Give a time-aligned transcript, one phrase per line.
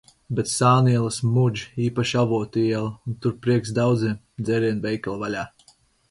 [0.37, 5.45] Bet sānielas mudž, īpaši Avotu iela, un tur prieks daudziem- dzērienu veikali vaļā.